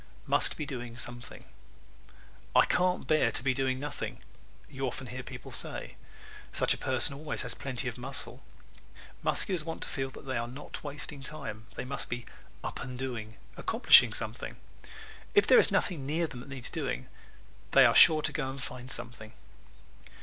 Must 0.25 0.57
Be 0.57 0.65
Doing 0.65 0.97
Something¶ 0.97 1.43
"I 2.55 2.65
can't 2.65 3.05
bear 3.05 3.31
to 3.31 3.43
be 3.43 3.53
doing 3.53 3.79
nothing!" 3.79 4.17
you 4.67 4.87
often 4.87 5.05
hear 5.05 5.21
people 5.21 5.51
say. 5.51 5.95
Such 6.51 6.73
a 6.73 6.77
person 6.79 7.13
always 7.13 7.43
has 7.43 7.53
plenty 7.53 7.87
of 7.87 7.99
muscle. 7.99 8.41
Musculars 9.23 9.63
want 9.63 9.83
to 9.83 9.87
feel 9.87 10.09
that 10.09 10.25
they 10.25 10.37
are 10.37 10.47
not 10.47 10.83
wasting 10.83 11.21
time. 11.21 11.67
They 11.75 11.85
must 11.85 12.09
be 12.09 12.25
"up 12.63 12.79
and 12.81 12.97
doing," 12.97 13.35
accomplishing 13.55 14.11
something. 14.11 14.55
If 15.35 15.45
there 15.45 15.59
is 15.59 15.69
nothing 15.69 16.07
near 16.07 16.25
them 16.25 16.39
that 16.39 16.49
needs 16.49 16.71
doing 16.71 17.07
they 17.69 17.85
are 17.85 17.93
sure 17.93 18.23
to 18.23 18.33
go 18.33 18.49
and 18.49 18.59
find 18.63 18.89
something. 18.89 19.33